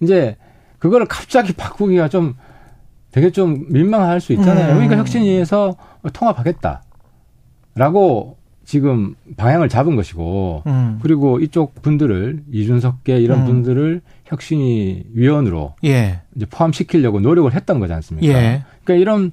이제 0.00 0.36
그거를 0.78 1.06
갑자기 1.06 1.52
바꾸기가 1.52 2.08
좀 2.08 2.34
되게 3.14 3.30
좀 3.30 3.64
민망할 3.68 4.20
수 4.20 4.32
있잖아요. 4.32 4.70
음. 4.70 4.74
그러니까 4.74 4.96
혁신위에서 4.96 5.76
통합하겠다라고 6.12 8.38
지금 8.64 9.14
방향을 9.36 9.68
잡은 9.68 9.94
것이고 9.94 10.64
음. 10.66 10.98
그리고 11.00 11.38
이쪽 11.38 11.80
분들을 11.80 12.42
이준석계 12.50 13.20
이런 13.20 13.42
음. 13.42 13.46
분들을 13.46 14.00
혁신위 14.24 15.04
위원으로 15.12 15.76
예. 15.84 16.22
이제 16.34 16.44
포함시키려고 16.46 17.20
노력을 17.20 17.54
했던 17.54 17.78
거지 17.78 17.92
않습니까? 17.92 18.26
예. 18.26 18.64
그러니까 18.82 19.00
이런 19.00 19.30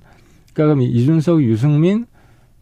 그러니까 0.53 0.75
그럼 0.75 0.81
이준석, 0.83 1.41
유승민 1.41 2.05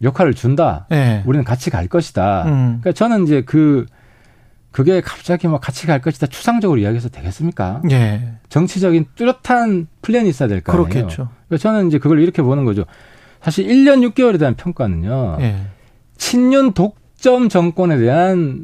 역할을 0.02 0.34
준다. 0.34 0.88
예. 0.94 1.22
우리는 1.26 1.44
같이 1.44 1.70
갈 1.70 1.90
것이다. 1.90 2.46
음. 2.46 2.80
그러니까 2.80 2.94
저는 2.94 3.24
이제 3.24 3.42
그 3.42 3.86
그게 4.80 5.02
갑자기 5.02 5.50
뭐 5.50 5.60
같이 5.60 5.88
갈 5.88 6.00
것이다 6.00 6.28
추상적으로 6.28 6.80
이야기해서 6.80 7.10
되겠습니까? 7.10 7.82
예. 7.92 8.36
정치적인 8.48 9.08
뚜렷한 9.16 9.88
플랜이 10.02 10.30
있어야 10.30 10.48
될 10.48 10.62
거 10.62 10.72
아니에요. 10.72 10.88
그렇겠죠. 10.88 11.28
그러니까 11.50 11.62
저는 11.62 11.88
이제 11.90 11.98
그걸 11.98 12.22
이렇게 12.22 12.42
보는 12.42 12.64
거죠. 12.64 12.86
사실 13.42 13.68
1년 13.68 14.10
6개월에 14.10 14.40
대한 14.40 14.56
평가는요. 14.56 15.38
예. 15.42 15.58
친윤 16.16 16.72
독점 16.72 17.50
정권에 17.50 17.98
대한 17.98 18.64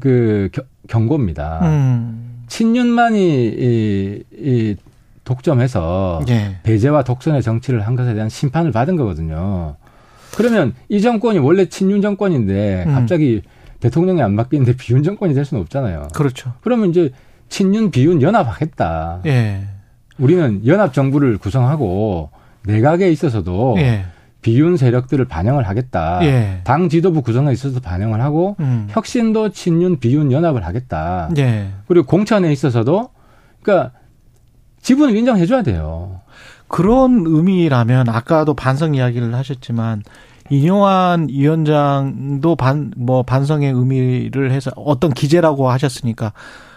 그 0.00 0.48
겨, 0.50 0.62
경고입니다. 0.88 1.60
음. 1.62 2.42
친윤만이 2.48 3.46
이, 3.46 4.22
이 4.32 4.76
독점해서 5.22 6.22
예. 6.28 6.56
배제와 6.64 7.04
독선의 7.04 7.42
정치를 7.42 7.86
한 7.86 7.94
것에 7.94 8.14
대한 8.14 8.28
심판을 8.28 8.72
받은 8.72 8.96
거거든요. 8.96 9.76
그러면 10.36 10.74
이 10.88 11.00
정권이 11.00 11.38
원래 11.38 11.66
친윤 11.66 12.02
정권인데 12.02 12.82
음. 12.88 12.94
갑자기 12.94 13.42
음. 13.46 13.55
대통령이 13.80 14.22
안 14.22 14.36
바뀌는데 14.36 14.76
비윤 14.76 15.02
정권이 15.02 15.34
될 15.34 15.44
수는 15.44 15.62
없잖아요. 15.62 16.08
그렇죠. 16.14 16.52
그러면 16.62 16.90
이제 16.90 17.12
친윤 17.48 17.90
비윤 17.90 18.22
연합하겠다. 18.22 19.20
예. 19.26 19.64
우리는 20.18 20.66
연합 20.66 20.92
정부를 20.92 21.38
구성하고 21.38 22.30
내각에 22.64 23.10
있어서도 23.10 23.76
예. 23.78 24.06
비윤 24.42 24.76
세력들을 24.76 25.24
반영을 25.24 25.68
하겠다. 25.68 26.20
예. 26.22 26.60
당 26.64 26.88
지도부 26.88 27.22
구성에 27.22 27.52
있어서 27.52 27.80
반영을 27.80 28.20
하고 28.20 28.56
음. 28.60 28.86
혁신도 28.90 29.50
친윤 29.50 29.98
비윤 29.98 30.32
연합을 30.32 30.64
하겠다. 30.64 31.30
예. 31.36 31.68
그리고 31.88 32.06
공천에 32.06 32.52
있어서도 32.52 33.10
그러니까 33.62 33.92
지분을 34.80 35.16
인정해 35.16 35.46
줘야 35.46 35.62
돼요. 35.62 36.20
그런 36.68 37.24
의미라면 37.26 38.08
아까도 38.08 38.54
반성 38.54 38.94
이야기를 38.94 39.34
하셨지만 39.34 40.02
이용환 40.50 41.28
위원장도 41.28 42.56
반, 42.56 42.92
뭐 42.96 43.22
반성의 43.22 43.72
의미를 43.72 44.52
해서 44.52 44.70
어떤 44.76 45.12
기재라고 45.12 45.70
하셨으니까 45.70 46.32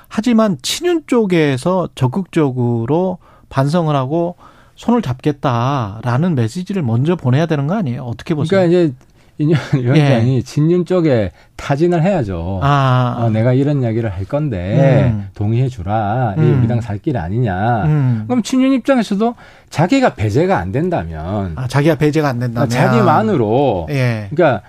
하지만 0.08 0.58
친윤 0.62 1.04
쪽에서 1.08 1.90
적극적으로 1.96 3.20
반성을 3.50 3.96
하고 3.96 4.36
손을 4.76 5.02
잡겠다라는 5.02 6.36
메시지를 6.36 6.82
먼저 6.84 7.16
보내야 7.16 7.46
되는 7.46 7.68
거 7.68 7.76
아니에요? 7.76 8.04
어떻게 8.04 8.34
보세요? 8.34 8.62
그러니까 8.62 8.84
이제 8.86 8.94
인현 9.40 9.58
위원장이 9.74 10.36
예. 10.38 10.42
진윤 10.42 10.86
쪽에 10.86 11.32
타진을 11.56 12.04
해야죠. 12.04 12.60
아. 12.62 13.16
어, 13.20 13.30
내가 13.30 13.54
이런 13.54 13.82
이야기를 13.82 14.12
할 14.12 14.26
건데 14.26 15.12
음. 15.14 15.30
동의해 15.34 15.70
주라. 15.70 16.36
음. 16.38 16.44
이 16.44 16.52
우리당 16.60 16.82
살 16.82 17.00
길 17.00 17.18
아니냐. 17.18 17.86
음. 17.86 18.26
그럼 18.28 18.44
친윤 18.44 18.74
입장에서도 18.74 19.36
자기가 19.70 20.16
배제가 20.16 20.58
안 20.58 20.72
된다면 20.74 21.54
아, 21.56 21.68
자기가 21.68 21.96
배제가 21.96 22.28
안 22.28 22.40
된다면 22.40 22.70
자기만으로 22.70 23.88
예. 23.90 24.28
그러니까 24.30 24.62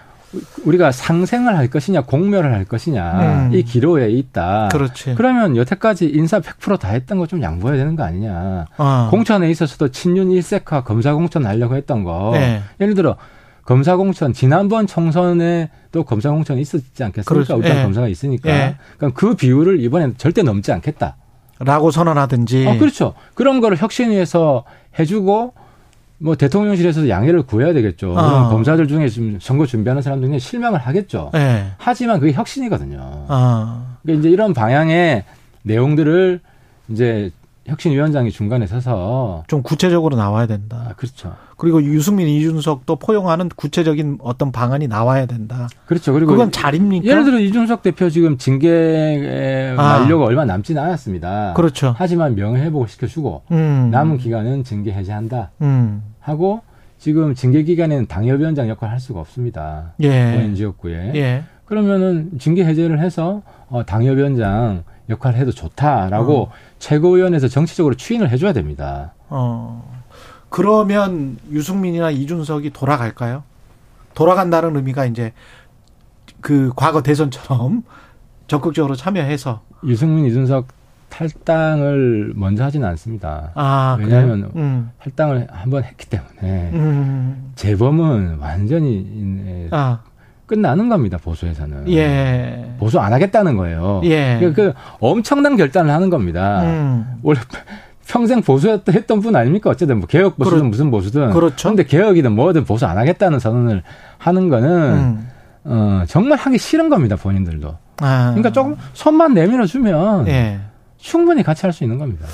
우리가 0.65 0.93
상생을 0.93 1.57
할 1.57 1.67
것이냐 1.67 2.03
공멸을 2.03 2.53
할 2.55 2.65
것이냐 2.65 3.49
음. 3.49 3.51
이 3.53 3.65
기로에 3.65 4.11
있다. 4.11 4.69
그렇지. 4.71 5.15
그러면 5.17 5.57
여태까지 5.57 6.07
인사 6.07 6.39
100%다 6.39 6.87
했던 6.91 7.19
거 7.19 7.27
좀 7.27 7.43
양보해야 7.43 7.77
되는 7.77 7.97
거 7.97 8.05
아니냐. 8.05 8.67
어. 8.79 9.09
공천에 9.11 9.51
있어서도 9.51 9.89
친윤 9.89 10.31
일색화 10.31 10.85
검사 10.85 11.13
공천 11.15 11.45
하려고 11.47 11.75
했던 11.75 12.05
거. 12.05 12.31
네. 12.35 12.63
예를 12.81 12.95
들어 12.95 13.17
검사 13.71 13.95
공천 13.95 14.33
지난번 14.33 14.89
총선에도 14.89 16.03
검사 16.05 16.29
공천이 16.29 16.61
있었지 16.61 17.05
않겠습니까? 17.05 17.55
그렇죠. 17.55 17.61
예. 17.63 17.83
검사가 17.85 18.09
있으니까. 18.09 18.51
예. 18.51 18.75
그럼 18.99 19.13
그 19.15 19.37
비율을 19.37 19.81
이번엔 19.81 20.15
절대 20.17 20.43
넘지 20.43 20.73
않겠다. 20.73 21.15
라고 21.61 21.93
선언하든지. 21.93 22.67
어, 22.67 22.79
그렇죠. 22.79 23.15
그런 23.35 23.61
거를 23.61 23.77
혁신위에서 23.81 24.65
해주고 24.99 25.55
뭐 26.19 26.35
대통령실에서 26.35 27.09
양해를 27.09 27.43
구해야 27.43 27.73
되겠죠. 27.73 28.11
어. 28.11 28.49
검사들 28.49 28.89
중에 28.89 29.09
지금 29.09 29.39
선거 29.41 29.67
준비하는 29.67 30.03
사람 30.03 30.21
중에 30.21 30.41
실망을 30.41 30.81
하겠죠. 30.81 31.31
예. 31.37 31.67
하지만 31.79 32.19
그게 32.19 32.33
혁신이거든요. 32.33 32.99
어. 33.01 33.97
그러니까 34.03 34.21
이제 34.21 34.31
이런 34.31 34.53
방향의 34.53 35.23
내용들을 35.63 36.41
이제 36.89 37.31
혁신위원장이 37.71 38.31
중간에 38.31 38.67
서서 38.67 39.45
좀 39.47 39.63
구체적으로 39.63 40.17
나와야 40.17 40.47
된다. 40.47 40.87
아, 40.91 40.93
그렇죠. 40.95 41.35
그리고 41.57 41.83
유승민, 41.83 42.27
이준석도 42.29 42.97
포용하는 42.97 43.49
구체적인 43.55 44.19
어떤 44.23 44.51
방안이 44.51 44.89
나와야 44.89 45.27
된다. 45.27 45.69
그렇죠. 45.87 46.13
그리고 46.13 46.33
그건 46.33 46.51
잘입니까? 46.51 47.07
예를 47.07 47.25
들어 47.25 47.39
이준석 47.39 47.83
대표 47.83 48.11
지금 48.11 48.39
징계 48.39 49.75
만료가 49.77 50.25
아. 50.25 50.27
얼마 50.27 50.45
남지는 50.45 50.83
않았습니다. 50.83 51.55
그렇죠. 51.55 51.95
하지만 51.97 52.35
명예회복을 52.35 52.89
시켜주고 52.89 53.43
음. 53.53 53.89
남은 53.91 54.19
기간은 54.19 54.65
징계 54.65 54.93
해제한다. 54.93 55.51
음. 55.63 56.03
하고 56.21 56.63
지금 56.99 57.35
징계 57.35 57.63
기간에는 57.63 58.07
당협위원장 58.09 58.69
역할을 58.69 58.93
할 58.93 59.01
수가 59.01 59.21
없습니다. 59.21 59.95
예. 60.01 60.33
본인 60.35 60.55
지역구에. 60.55 61.13
예. 61.15 61.45
그러면은 61.71 62.33
징계 62.41 62.65
해제를 62.65 62.99
해서 62.99 63.43
어, 63.69 63.87
당협위원장 63.87 64.83
역할을 65.09 65.39
해도 65.39 65.53
좋다라고 65.53 66.43
어. 66.43 66.53
최고위원회에서 66.81 67.47
정치적으로 67.47 67.95
추인을 67.95 68.29
해줘야 68.29 68.53
됩니다. 68.53 69.15
어. 69.29 70.03
그러면 70.49 71.39
유승민이나 71.49 72.11
이준석이 72.11 72.71
돌아갈까요? 72.71 73.45
돌아간다는 74.15 74.75
의미가 74.75 75.07
이제 75.07 75.33
그 76.41 76.73
과거 76.75 77.03
대선처럼 77.03 77.85
적극적으로 78.49 78.97
참여해서 78.97 79.63
유승민, 79.85 80.27
이준석 80.27 80.67
탈당을 81.09 82.33
먼저 82.35 82.65
하지는 82.65 82.89
않습니다. 82.89 83.53
아, 83.55 83.97
왜냐하면 84.01 84.51
음. 84.57 84.91
탈당을 84.99 85.47
한번 85.53 85.85
했기 85.85 86.07
때문에 86.07 86.71
음. 86.73 87.53
재범은 87.55 88.39
완전히 88.39 89.69
아. 89.71 90.01
끝나는 90.51 90.89
겁니다 90.89 91.17
보수에서는. 91.23 91.89
예. 91.93 92.75
보수 92.81 92.99
안 92.99 93.13
하겠다는 93.13 93.57
거예요. 93.57 94.01
예. 94.03 94.37
그, 94.41 94.53
그 94.53 94.73
엄청난 94.99 95.57
결단을 95.57 95.93
하는 95.95 96.11
겁니다. 96.11 96.63
음. 96.65 97.07
원래 97.23 97.39
평생 98.09 98.43
보수했던 98.43 99.21
분 99.21 99.37
아닙니까? 99.37 99.71
어쨌든 99.71 100.01
뭐 100.01 100.09
개혁 100.09 100.37
보수든 100.37 100.59
그렇, 100.59 100.69
무슨 100.69 100.91
보수든. 100.91 101.31
그렇죠. 101.31 101.69
근데 101.69 101.85
개혁이든 101.85 102.33
뭐든 102.33 102.65
보수 102.65 102.85
안 102.85 102.99
하겠다는 102.99 103.39
선언을 103.39 103.85
하는 104.19 104.49
거는 104.49 104.69
음. 104.69 105.29
어, 105.63 106.03
정말 106.09 106.37
하기 106.39 106.59
싫은 106.59 106.89
겁니다 106.89 107.15
본인들도. 107.15 107.77
아. 108.01 108.27
그러니까 108.31 108.51
조금 108.51 108.75
손만 108.93 109.33
내밀어 109.35 109.67
주면 109.67 110.27
예. 110.27 110.59
충분히 110.99 111.45
같이 111.45 111.63
할 111.63 111.73
수 111.73 111.85
있는 111.85 111.99
겁니다. 111.99 112.27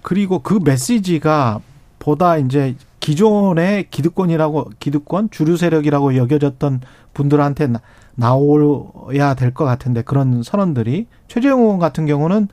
그리고 0.00 0.38
그 0.38 0.58
메시지가 0.64 1.60
보다 1.98 2.38
이제 2.38 2.74
기존의 3.00 3.90
기득권이라고 3.90 4.70
기득권 4.78 5.30
주류 5.30 5.56
세력이라고 5.56 6.16
여겨졌던 6.16 6.80
분들한테 7.14 7.68
나오야 8.14 9.34
될 9.34 9.52
것 9.54 9.64
같은데 9.64 10.02
그런 10.02 10.42
선언들이 10.42 11.06
최재형 11.28 11.60
의원 11.60 11.78
같은 11.78 12.06
경우는 12.06 12.48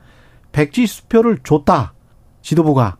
백지 0.52 0.86
수표를 0.86 1.38
줬다. 1.42 1.92
지도부가. 2.42 2.96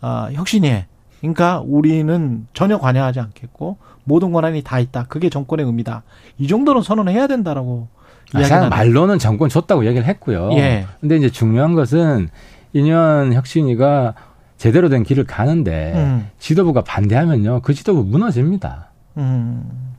아, 0.00 0.28
혁신위에. 0.32 0.86
그러니까 1.20 1.60
우리는 1.66 2.46
전혀 2.54 2.78
관여하지 2.78 3.18
않겠고 3.20 3.76
모든 4.04 4.32
권한이 4.32 4.62
다 4.62 4.78
있다. 4.78 5.04
그게 5.08 5.28
정권의 5.28 5.66
의미다. 5.66 6.04
이 6.38 6.46
정도는 6.46 6.82
선언해야 6.82 7.26
된다라고 7.26 7.88
아, 8.32 8.68
말로는 8.68 9.18
정권 9.18 9.48
줬다고 9.48 9.84
얘기를 9.86 10.06
했고요. 10.06 10.50
예. 10.52 10.86
근데 11.00 11.16
이제 11.16 11.28
중요한 11.30 11.74
것은 11.74 12.28
인연 12.72 13.32
혁신위가 13.32 14.14
제대로 14.58 14.88
된 14.88 15.04
길을 15.04 15.24
가는데 15.24 15.92
음. 15.96 16.30
지도부가 16.38 16.82
반대하면요 16.82 17.60
그 17.62 17.72
지도부 17.72 18.04
무너집니다. 18.04 18.90
음. 19.16 19.94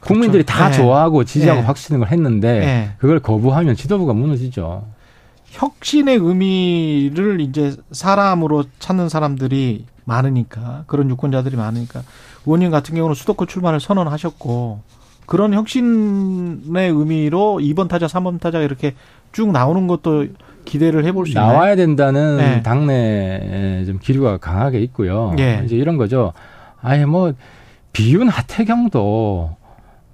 국민들이 0.00 0.44
그렇죠. 0.44 0.58
다 0.58 0.70
네. 0.70 0.76
좋아하고 0.76 1.24
지지하고 1.24 1.60
네. 1.60 1.66
박수치는 1.66 2.00
걸 2.00 2.08
했는데 2.08 2.60
네. 2.60 2.90
그걸 2.98 3.20
거부하면 3.20 3.74
지도부가 3.74 4.12
무너지죠. 4.12 4.86
혁신의 5.46 6.16
의미를 6.16 7.40
이제 7.40 7.76
사람으로 7.90 8.64
찾는 8.78 9.08
사람들이 9.08 9.86
많으니까 10.04 10.84
그런 10.86 11.08
유권자들이 11.10 11.56
많으니까 11.56 12.02
의원님 12.44 12.70
같은 12.70 12.94
경우는 12.94 13.14
수도권 13.14 13.48
출마를 13.48 13.80
선언하셨고 13.80 14.80
그런 15.26 15.54
혁신의 15.54 16.90
의미로 16.90 17.58
2번 17.60 17.88
타자, 17.88 18.06
3번 18.06 18.40
타자 18.40 18.60
이렇게 18.60 18.94
쭉 19.32 19.50
나오는 19.52 19.86
것도 19.86 20.26
기대를 20.64 21.04
해볼 21.04 21.26
수 21.26 21.32
있나요? 21.32 21.52
나와야 21.52 21.76
된다는 21.76 22.36
네. 22.36 22.62
당내 22.62 23.84
좀 23.86 23.98
기류가 24.00 24.38
강하게 24.38 24.80
있고요. 24.80 25.34
네. 25.36 25.62
이제 25.64 25.76
이런 25.76 25.96
거죠. 25.96 26.32
아예 26.80 27.04
뭐 27.04 27.32
비윤 27.92 28.28
하태경도 28.28 29.56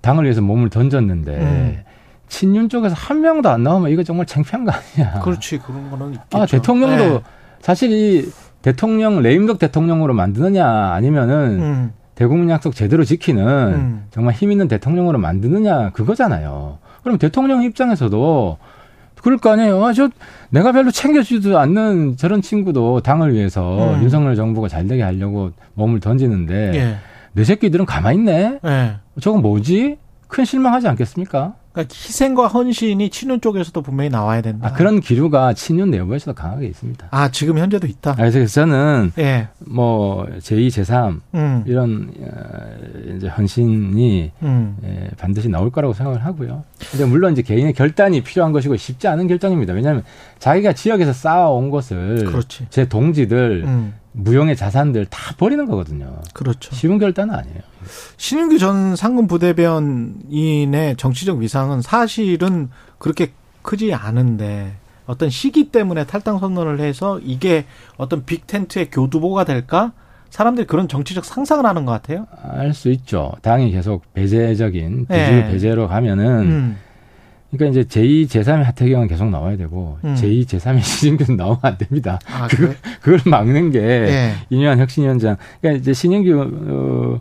당을 0.01 0.25
위해서 0.25 0.41
몸을 0.41 0.71
던졌는데 0.71 1.33
음. 1.33 1.79
친윤 2.29 2.69
쪽에서 2.69 2.95
한 2.95 3.21
명도 3.21 3.51
안 3.51 3.63
나오면 3.63 3.91
이거 3.91 4.03
정말 4.03 4.27
창피한 4.27 4.65
거 4.65 4.73
아니야. 4.73 5.21
그렇지 5.21 5.59
그런 5.59 5.91
거는 5.91 6.15
있겠죠. 6.15 6.39
아 6.39 6.47
대통령도 6.47 7.05
네. 7.05 7.21
사실 7.61 7.91
이 7.91 8.31
대통령 8.63 9.21
레임덕 9.23 9.59
대통령으로 9.59 10.15
만드느냐 10.15 10.93
아니면은 10.93 11.61
음. 11.61 11.93
대국민 12.15 12.51
약속 12.51 12.75
제대로 12.75 13.03
지키는 13.03 13.47
음. 13.47 14.05
정말 14.11 14.35
힘 14.35 14.53
있는 14.53 14.69
대통령으로 14.69 15.19
만드느냐 15.19 15.91
그거잖아요. 15.91 16.79
그럼 17.03 17.19
대통령 17.19 17.63
입장에서도 17.63 18.59
그럴 19.23 19.39
거 19.39 19.51
아니에요. 19.51 19.85
아, 19.85 19.93
저 19.93 20.09
내가 20.51 20.73
별로 20.73 20.91
챙겨주지도 20.91 21.59
않는 21.59 22.17
저런 22.17 22.43
친구도 22.43 23.01
당을 23.01 23.35
위해서 23.35 23.95
음. 23.95 24.03
윤석열 24.03 24.37
정부가 24.37 24.69
잘 24.69 24.87
되게 24.87 25.03
하려고 25.03 25.53
몸을 25.75 26.01
던지는데 26.01 26.73
예. 26.75 26.97
내 27.33 27.45
새끼들은 27.45 27.87
가만히 27.87 28.19
있네. 28.19 28.59
예. 28.65 28.97
저건 29.21 29.43
뭐지? 29.43 29.99
큰 30.29 30.45
실망하지 30.45 30.89
않겠습니까? 30.89 31.55
그러니까 31.73 31.95
희생과 31.95 32.49
헌신이 32.49 33.11
친윤 33.11 33.41
쪽에서도 33.41 33.81
분명히 33.83 34.11
나와야 34.11 34.43
된다. 34.43 34.69
아, 34.69 34.73
그런 34.73 35.01
기류가 35.01 35.55
친윤 35.55 35.91
내부에서도 35.91 36.35
강하게 36.35 36.67
있습니다. 36.67 37.09
아 37.11 37.31
지금 37.31 37.59
현재도 37.59 37.87
있다. 37.87 38.13
아, 38.13 38.15
그래서 38.17 38.45
저는 38.45 39.13
예. 39.19 39.49
뭐 39.59 40.27
제2, 40.39 40.69
제3 40.69 41.21
음. 41.35 41.65
이런 41.67 42.13
어, 42.21 43.17
이제 43.17 43.29
헌신이 43.29 44.33
음. 44.43 44.77
예, 44.85 45.11
반드시 45.17 45.49
나올 45.49 45.71
거라고 45.71 45.95
생각을 45.95 46.25
하고요. 46.25 46.65
근데 46.91 47.05
물론 47.05 47.33
이제 47.33 47.43
개인의 47.43 47.75
결단이 47.75 48.23
필요한 48.23 48.53
것이고 48.53 48.77
쉽지 48.77 49.07
않은 49.07 49.29
결정입니다. 49.29 49.73
왜냐하면 49.73 50.03
자기가 50.41 50.73
지역에서 50.73 51.13
쌓아온 51.13 51.71
것을 51.71 52.25
그렇지. 52.25 52.67
제 52.71 52.89
동지들 52.89 53.63
음. 53.65 53.95
무용의 54.13 54.57
자산들 54.57 55.07
다 55.07 55.35
버리는 55.37 55.65
거거든요. 55.67 56.19
그렇죠. 56.35 56.75
쉬운 56.75 56.99
결단은 56.99 57.35
아니에요. 57.35 57.70
신인규 58.17 58.59
전 58.59 58.97
상금 58.97 59.27
부대변인의 59.27 60.97
정치적 60.97 61.39
위상은 61.39 61.83
사실은 61.83 62.71
그렇게 62.99 63.33
크지 63.63 63.93
않은데 63.95 64.73
어떤 65.07 65.29
시기 65.31 65.71
때문에 65.71 66.05
탈당 66.07 66.39
선언을 66.39 66.81
해서 66.81 67.19
이게 67.23 67.65
어떤 67.97 68.25
빅 68.25 68.47
텐트의 68.47 68.91
교두보가 68.91 69.45
될까? 69.45 69.93
사람들이 70.31 70.67
그런 70.69 70.87
정치적 70.87 71.25
상상을 71.25 71.67
하는 71.67 71.85
것 71.85 71.91
같아요. 71.91 72.27
알 72.43 72.73
수 72.73 72.91
있죠. 72.93 73.33
당이 73.43 73.73
계속 73.73 74.05
배제적인 74.15 75.07
비주 75.07 75.13
네. 75.13 75.49
배제로 75.51 75.89
가면은 75.89 76.27
음. 76.39 76.77
그러니까 77.51 77.81
이제 77.81 77.89
제2, 77.89 78.29
제3의 78.29 78.63
하태경은 78.63 79.09
계속 79.09 79.29
나와야 79.29 79.57
되고 79.57 79.99
음. 80.05 80.15
제2, 80.15 80.47
제3의 80.47 80.83
신인규는 80.87 81.37
나오면 81.37 81.59
안 81.63 81.77
됩니다. 81.79 82.21
아, 82.33 82.47
그걸, 82.47 82.77
그걸 83.03 83.19
막는 83.25 83.73
게 83.73 83.81
네. 83.81 84.35
이념한 84.51 84.79
혁신위원장. 84.79 85.37
그러니까 85.61 85.81
이제 85.81 85.93
신인규 85.93 86.41
어, 86.41 87.21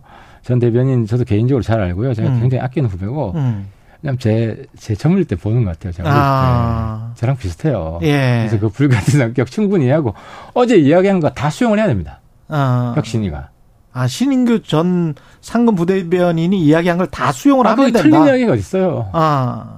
전 0.50 0.58
대변인 0.58 1.06
저도 1.06 1.26
개인적으로 1.26 1.62
잘 1.62 1.80
알고요. 1.80 2.16
제가 2.16 2.28
음. 2.28 2.40
굉장히 2.42 2.64
아끼는 2.64 2.90
후배고 2.90 3.34
음. 3.36 3.68
그냥 4.02 4.18
제, 4.18 4.66
제 4.80 4.96
처음일 4.96 5.26
때 5.26 5.36
보는 5.36 5.64
것 5.64 5.74
같아요. 5.74 5.94
제가. 5.94 6.10
아. 6.12 7.12
저랑 7.14 7.38
비슷해요. 7.38 8.00
예. 8.02 8.48
그래서 8.48 8.60
그 8.60 8.70
불같은 8.70 9.20
성격 9.20 9.52
충분히 9.52 9.90
하고 9.92 10.16
어제 10.56 10.76
이야기한 10.76 11.20
거 11.20 11.30
다 11.36 11.52
수용을 11.52 11.78
해야 11.78 11.86
됩니다. 11.86 12.20
아. 12.48 12.94
혁신이가. 12.96 13.50
아, 13.94 14.08
신인규 14.08 14.64
전 14.64 15.14
상금 15.42 15.76
부대변인이 15.76 16.60
이야기한 16.60 16.98
걸 16.98 17.06
다 17.12 17.32
수용을 17.32 17.68
아, 17.68 17.72
하면 17.72 17.86
된다. 17.92 18.02
틀린 18.02 18.26
이야기가 18.26 18.54
어딨어요. 18.54 19.10
아. 19.14 19.76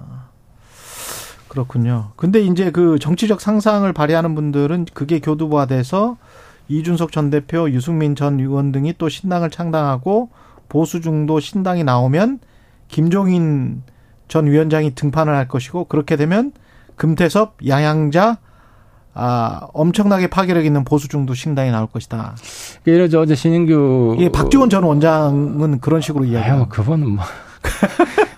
그렇군요. 1.50 2.12
근데 2.16 2.40
이제 2.40 2.72
그 2.72 2.98
정치적 2.98 3.42
상상을 3.42 3.92
발휘하는 3.92 4.36
분들은 4.36 4.86
그게 4.94 5.20
교두화돼서 5.20 6.16
이준석 6.70 7.12
전 7.12 7.30
대표, 7.30 7.70
유승민 7.72 8.16
전 8.16 8.40
의원 8.40 8.72
등이 8.72 8.94
또 8.98 9.10
신당을 9.10 9.50
창당하고 9.50 10.30
보수 10.72 11.02
중도 11.02 11.42
신당이 11.42 11.84
나오면 11.84 12.40
김종인 12.88 13.84
전 14.30 14.48
위원장이 14.48 14.96
등판을 14.96 15.36
할 15.36 15.50
것이고 15.50 15.84
그렇게 15.86 16.16
되면 16.16 16.54
금태섭, 16.96 17.58
양양자 17.68 18.38
아, 19.14 19.68
엄청나게 19.74 20.28
파괴력 20.28 20.64
있는 20.64 20.86
보수 20.86 21.10
중도 21.10 21.34
신당이 21.34 21.72
나올 21.72 21.88
것이다. 21.88 22.38
예를 22.88 23.10
들어 23.10 23.24
어제 23.24 23.36
신인규 23.36 24.16
예, 24.20 24.30
박지원 24.30 24.70
전 24.70 24.84
원장은 24.84 25.82
그런 25.82 26.00
식으로 26.00 26.24
이야기해요. 26.24 26.60
뭐 26.60 26.68
그거는 26.70 27.10
뭐 27.10 27.26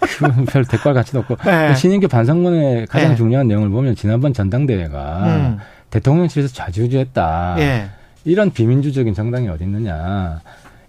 그건 0.02 0.46
별 0.46 0.66
대가를 0.66 0.96
가치도 0.96 1.20
없고 1.20 1.36
네. 1.46 1.76
신인규 1.76 2.08
반성문의 2.08 2.88
가장 2.88 3.10
네. 3.10 3.16
중요한 3.16 3.48
내용을 3.48 3.70
보면 3.70 3.94
지난번 3.94 4.34
전당대회가 4.34 5.26
음. 5.26 5.58
대통령실에서 5.92 6.52
좌지우지했다. 6.52 7.56
네. 7.58 7.90
이런 8.26 8.50
비민주적인 8.50 9.14
정당이 9.14 9.50
어디 9.50 9.66
있느냐. 9.66 10.42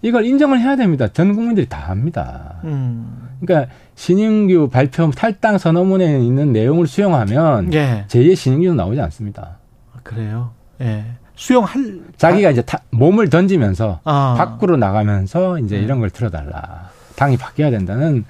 이걸 0.05 0.23
인정을 0.23 0.59
해야 0.59 0.75
됩니다. 0.75 1.07
전 1.07 1.33
국민들이 1.33 1.67
다 1.67 1.79
합니다. 1.89 2.57
음. 2.63 3.27
그러니까 3.41 3.73
신인규 3.95 4.69
발표 4.69 5.09
탈당 5.09 5.57
선언문에 5.57 6.19
있는 6.19 6.53
내용을 6.53 6.85
수용하면 6.85 7.73
예. 7.73 8.05
제2의 8.07 8.35
신인규는 8.35 8.75
나오지 8.75 9.01
않습니다. 9.01 9.57
아, 9.95 9.99
그래요? 10.03 10.51
예. 10.79 11.05
수용할 11.33 12.01
자기가 12.17 12.51
이제 12.51 12.61
타, 12.61 12.81
몸을 12.91 13.31
던지면서 13.31 14.01
아. 14.03 14.35
밖으로 14.37 14.77
나가면서 14.77 15.57
이제 15.57 15.79
음. 15.79 15.83
이런 15.83 15.99
걸 15.99 16.11
들어달라. 16.11 16.91
당이 17.15 17.37
바뀌어야 17.37 17.71
된다는 17.71 18.25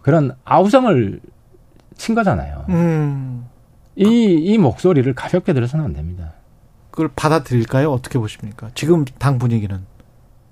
그런 0.00 0.34
아우성을 0.46 1.20
친 1.98 2.14
거잖아요. 2.14 2.64
음. 2.70 3.44
이, 3.94 4.06
이 4.06 4.56
목소리를 4.56 5.12
가볍게 5.12 5.52
들어서는 5.52 5.84
안 5.84 5.92
됩니다. 5.92 6.32
그걸 6.90 7.10
받아들일까요? 7.14 7.92
어떻게 7.92 8.18
보십니까? 8.18 8.70
지금 8.74 9.04
당 9.18 9.38
분위기는. 9.38 9.84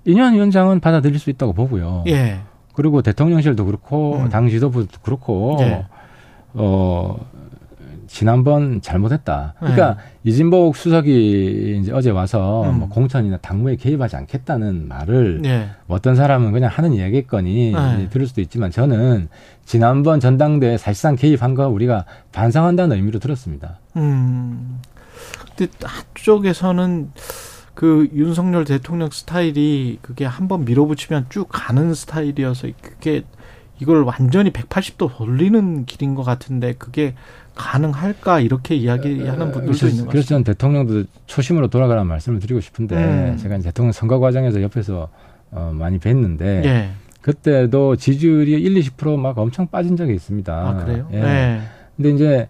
이현 0.09 0.33
위원장은 0.33 0.79
받아들일 0.79 1.19
수 1.19 1.29
있다고 1.29 1.53
보고요. 1.53 2.03
예. 2.07 2.39
그리고 2.73 3.01
대통령실도 3.01 3.65
그렇고 3.65 4.17
음. 4.17 4.29
당 4.29 4.49
지도부도 4.49 4.99
그렇고 5.01 5.57
예. 5.61 5.85
어 6.53 7.17
지난번 8.07 8.81
잘못했다. 8.81 9.53
그러니까 9.59 9.95
네. 9.95 10.01
이진복 10.23 10.75
수석이 10.75 11.79
이제 11.79 11.91
어제 11.91 12.09
와서 12.09 12.63
음. 12.69 12.79
뭐 12.79 12.89
공천이나 12.89 13.37
당무에 13.37 13.75
개입하지 13.75 14.15
않겠다는 14.15 14.87
말을 14.87 15.41
네. 15.43 15.69
어떤 15.87 16.15
사람은 16.15 16.51
그냥 16.51 16.71
하는 16.73 16.93
이야기거니 16.93 17.71
네. 17.71 18.09
들을 18.09 18.25
수도 18.25 18.41
있지만 18.41 18.71
저는 18.71 19.29
지난번 19.63 20.19
전당대회 20.19 20.77
사실상 20.77 21.15
개입한 21.15 21.53
거 21.53 21.67
우리가 21.69 22.05
반성한다는 22.31 22.97
의미로 22.97 23.19
들었습니다. 23.19 23.79
음. 23.95 24.79
근데 25.55 25.71
한쪽에서는 25.83 27.11
그 27.79 28.09
윤석열 28.13 28.65
대통령 28.65 29.09
스타일이 29.09 29.99
그게 30.01 30.25
한번 30.25 30.65
밀어붙이면 30.65 31.27
쭉 31.29 31.47
가는 31.49 31.93
스타일이어서 31.93 32.67
그게 32.81 33.21
이걸 33.79 34.03
완전히 34.03 34.51
180도 34.51 35.15
돌리는 35.15 35.85
길인 35.85 36.13
것 36.13 36.23
같은데 36.23 36.73
그게 36.73 37.13
가능할까 37.55 38.41
이렇게 38.41 38.75
이야기하는 38.75 39.53
분들도 39.53 39.61
그래서, 39.61 39.87
있는 39.87 40.03
것 40.03 40.07
같습니다. 40.07 40.11
그래서 40.11 40.27
저는 40.27 40.43
대통령도 40.43 41.05
초심으로 41.25 41.69
돌아가라는 41.69 42.05
말씀을 42.09 42.41
드리고 42.41 42.59
싶은데 42.59 42.97
음. 42.97 43.37
제가 43.37 43.55
이제 43.55 43.69
대통령 43.69 43.93
선거 43.93 44.19
과정에서 44.19 44.61
옆에서 44.61 45.07
어, 45.51 45.71
많이 45.73 45.99
뵀는데 45.99 46.41
예. 46.41 46.89
그때도 47.21 47.95
지지율이 47.95 48.61
1, 48.61 48.75
20%막 48.75 49.37
엄청 49.37 49.67
빠진 49.67 49.95
적이 49.95 50.15
있습니다. 50.15 50.53
아, 50.53 50.83
그래요? 50.83 51.07
예. 51.13 51.19
네. 51.21 51.61
근데 51.95 52.09
이제 52.09 52.47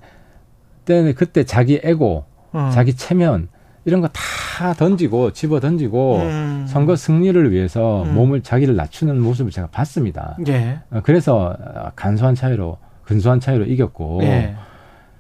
그때는 0.80 1.14
그때 1.14 1.44
자기 1.44 1.80
에고, 1.84 2.26
어. 2.52 2.72
자기 2.74 2.96
체면 2.96 3.50
이런 3.90 4.02
거 4.02 4.10
다 4.60 4.74
던지고 4.74 5.32
집어 5.32 5.62
던지고 5.62 6.18
음. 6.18 6.66
선거 6.68 6.98
승리를 6.98 7.50
위해서 7.54 8.04
음. 8.04 8.14
몸을 8.14 8.42
자기를 8.42 8.76
낮추는 8.76 9.22
모습을 9.22 9.52
제가 9.54 9.68
봤습니다. 9.72 10.36
예. 10.50 10.80
어, 10.92 11.00
그래서 11.02 11.56
간소한 11.96 12.36
차이로 12.36 12.78
근소한 13.06 13.40
차이로 13.40 13.64
이겼고 13.66 14.20
예. 14.24 14.56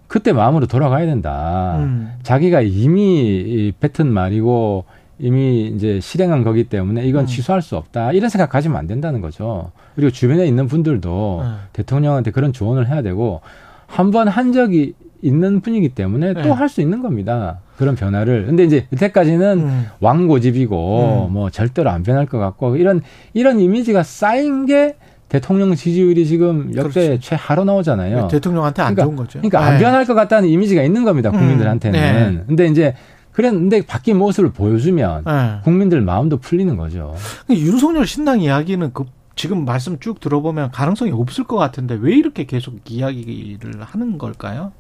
그때 0.07 0.33
마음으로 0.33 0.67
돌아가야 0.67 1.05
된다. 1.05 1.77
음. 1.77 2.11
자기가 2.23 2.59
이미 2.59 3.71
뱉은 3.79 4.11
말이고 4.11 4.83
이미 5.19 5.67
이제 5.67 6.01
실행한 6.01 6.43
거기 6.43 6.65
때문에 6.65 7.05
이건 7.05 7.23
음. 7.23 7.25
취소할 7.25 7.61
수 7.61 7.77
없다. 7.77 8.11
이런 8.11 8.29
생각 8.29 8.49
가지면 8.49 8.77
안 8.77 8.87
된다는 8.87 9.21
거죠. 9.21 9.71
그리고 9.95 10.11
주변에 10.11 10.45
있는 10.45 10.67
분들도 10.67 11.41
음. 11.45 11.57
대통령한테 11.71 12.31
그런 12.31 12.51
조언을 12.51 12.89
해야 12.89 13.01
되고 13.01 13.39
한 13.87 14.11
번한 14.11 14.51
적이 14.51 14.95
있는 15.21 15.61
분이기 15.61 15.89
때문에 15.89 16.33
또 16.41 16.53
할수 16.53 16.77
네. 16.77 16.83
있는 16.83 17.01
겁니다. 17.01 17.59
그런 17.77 17.95
변화를. 17.95 18.45
근데 18.45 18.63
이제 18.63 18.87
이때까지는 18.91 19.59
음. 19.59 19.85
왕고집이고 19.99 21.27
음. 21.27 21.33
뭐 21.33 21.49
절대로 21.49 21.89
안 21.89 22.03
변할 22.03 22.25
것 22.25 22.37
같고 22.39 22.75
이런 22.77 23.01
이런 23.33 23.59
이미지가 23.59 24.03
쌓인 24.03 24.65
게 24.65 24.95
대통령 25.29 25.75
지지율이 25.75 26.25
지금 26.25 26.71
역대 26.75 27.07
그렇지. 27.07 27.19
최하로 27.21 27.63
나오잖아요. 27.63 28.21
네, 28.21 28.27
대통령한테 28.29 28.81
안 28.81 28.95
그러니까, 28.95 29.03
좋은 29.05 29.15
거죠. 29.15 29.39
그러니까 29.39 29.59
네. 29.59 29.65
안 29.65 29.79
변할 29.79 30.05
것 30.05 30.15
같다는 30.15 30.49
이미지가 30.49 30.83
있는 30.83 31.03
겁니다. 31.03 31.29
음. 31.29 31.37
국민들한테는. 31.37 31.99
음. 31.99 32.35
네. 32.37 32.43
근데 32.47 32.65
이제 32.65 32.95
그런데 33.31 33.85
바뀐 33.85 34.17
모습을 34.17 34.51
보여주면 34.51 35.23
네. 35.25 35.59
국민들 35.63 36.01
마음도 36.01 36.37
풀리는 36.37 36.75
거죠. 36.75 37.15
윤석열 37.49 38.07
신당 38.07 38.41
이야기는 38.41 38.91
그 38.93 39.05
지금 39.35 39.63
말씀 39.63 39.99
쭉 39.99 40.19
들어보면 40.19 40.71
가능성이 40.71 41.11
없을 41.11 41.45
것 41.45 41.55
같은데 41.55 41.97
왜 42.01 42.13
이렇게 42.13 42.43
계속 42.45 42.77
이야기를 42.89 43.75
하는 43.79 44.17
걸까요? 44.17 44.73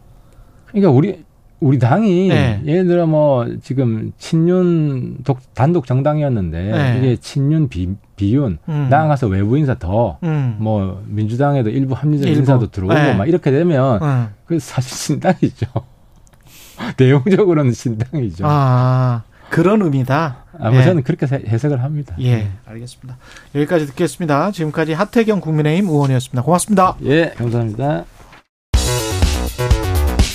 그러니까 0.71 0.91
우리 0.91 1.23
우리 1.59 1.77
당이 1.77 2.29
네. 2.29 2.61
예를 2.65 2.87
들어 2.87 3.05
뭐 3.05 3.45
지금 3.61 4.13
친윤 4.17 5.17
독, 5.23 5.39
단독 5.53 5.85
정당이었는데 5.85 6.61
네. 6.71 6.97
이게 6.97 7.15
친윤 7.17 7.67
비, 7.67 7.89
비윤 8.15 8.59
음. 8.69 8.87
나아가서 8.89 9.27
외부 9.27 9.57
인사 9.57 9.75
더뭐 9.75 10.19
음. 10.23 11.03
민주당에도 11.07 11.69
일부 11.69 11.95
합리적 11.95 12.27
일부. 12.27 12.39
인사도 12.39 12.71
들어오고 12.71 12.93
네. 12.93 13.13
막 13.13 13.27
이렇게 13.27 13.51
되면 13.51 14.01
음. 14.01 14.27
그 14.45 14.59
사실 14.59 14.95
신당이죠. 14.95 15.67
내용적으로는 16.97 17.73
신당이죠. 17.73 18.45
아 18.47 19.23
그런 19.49 19.81
의미다. 19.81 20.45
아, 20.59 20.69
뭐 20.69 20.79
예. 20.79 20.83
저는 20.83 21.03
그렇게 21.03 21.25
해석을 21.25 21.83
합니다. 21.83 22.15
예, 22.19 22.35
네. 22.35 22.51
알겠습니다. 22.65 23.17
여기까지 23.55 23.87
듣겠습니다. 23.87 24.51
지금까지 24.51 24.93
하태경 24.93 25.41
국민의힘 25.41 25.89
의원이었습니다. 25.89 26.41
고맙습니다. 26.43 26.95
예, 27.03 27.33
감사합니다. 27.35 28.05